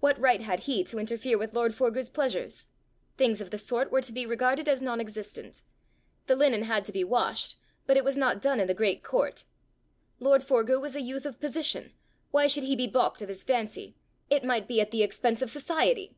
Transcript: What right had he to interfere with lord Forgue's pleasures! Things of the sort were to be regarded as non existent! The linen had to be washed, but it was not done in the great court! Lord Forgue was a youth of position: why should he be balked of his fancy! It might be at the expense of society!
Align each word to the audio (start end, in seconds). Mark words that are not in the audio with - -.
What 0.00 0.20
right 0.20 0.42
had 0.42 0.60
he 0.60 0.84
to 0.84 0.98
interfere 0.98 1.38
with 1.38 1.54
lord 1.54 1.72
Forgue's 1.74 2.10
pleasures! 2.10 2.66
Things 3.16 3.40
of 3.40 3.48
the 3.50 3.56
sort 3.56 3.90
were 3.90 4.02
to 4.02 4.12
be 4.12 4.26
regarded 4.26 4.68
as 4.68 4.82
non 4.82 5.00
existent! 5.00 5.62
The 6.26 6.36
linen 6.36 6.64
had 6.64 6.84
to 6.84 6.92
be 6.92 7.02
washed, 7.02 7.56
but 7.86 7.96
it 7.96 8.04
was 8.04 8.14
not 8.14 8.42
done 8.42 8.60
in 8.60 8.66
the 8.66 8.74
great 8.74 9.02
court! 9.02 9.46
Lord 10.18 10.42
Forgue 10.44 10.82
was 10.82 10.94
a 10.94 11.00
youth 11.00 11.24
of 11.24 11.40
position: 11.40 11.94
why 12.30 12.46
should 12.46 12.64
he 12.64 12.76
be 12.76 12.86
balked 12.86 13.22
of 13.22 13.30
his 13.30 13.42
fancy! 13.42 13.96
It 14.28 14.44
might 14.44 14.68
be 14.68 14.82
at 14.82 14.90
the 14.90 15.02
expense 15.02 15.40
of 15.40 15.48
society! 15.48 16.14